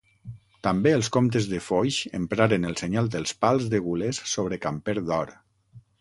També 0.67 0.93
els 0.99 1.09
comtes 1.17 1.49
de 1.51 1.59
Foix 1.65 1.99
empraren 2.21 2.67
el 2.71 2.75
senyal 2.81 3.11
dels 3.17 3.35
pals 3.45 3.69
de 3.75 3.83
gules 3.91 4.23
sobre 4.33 4.59
camper 4.65 5.01
d'or. 5.03 5.37